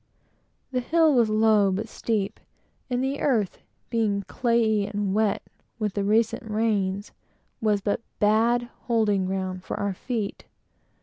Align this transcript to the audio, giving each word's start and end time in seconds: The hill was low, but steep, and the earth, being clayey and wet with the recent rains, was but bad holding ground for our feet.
The 0.71 0.79
hill 0.79 1.13
was 1.13 1.29
low, 1.29 1.71
but 1.71 1.87
steep, 1.87 2.39
and 2.89 3.03
the 3.03 3.19
earth, 3.21 3.59
being 3.91 4.23
clayey 4.23 4.87
and 4.87 5.13
wet 5.13 5.43
with 5.77 5.93
the 5.93 6.03
recent 6.03 6.41
rains, 6.49 7.11
was 7.61 7.81
but 7.81 8.01
bad 8.17 8.63
holding 8.87 9.27
ground 9.27 9.63
for 9.63 9.79
our 9.79 9.93
feet. 9.93 10.45